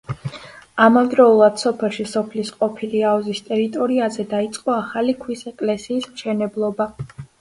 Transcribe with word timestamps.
ამავდროულად 0.85 1.59
სოფელში 1.63 2.05
სოფლის 2.13 2.49
ყოფილი 2.61 3.03
აუზის 3.09 3.41
ტერიტორიაზე 3.51 4.25
დაიწყო 4.33 4.75
ახალი 4.79 5.17
ქვის 5.23 5.45
ეკლესიის 5.53 6.09
მშენებლობა. 6.15 6.91